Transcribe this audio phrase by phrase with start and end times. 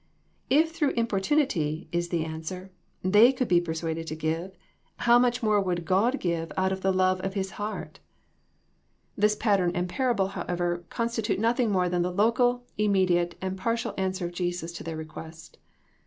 [0.49, 2.71] If through importunity, is the answer,
[3.03, 4.57] they could be persuaded to give,
[4.95, 7.99] how much more would God give out of the love of His heart.
[7.99, 13.55] PEELIMINAEY 15 This pattern and parable, however, constitute nothing more than the local, immediate and
[13.55, 15.59] par tial answer of Jesus to their request.